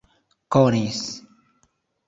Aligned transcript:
konis 0.55 1.05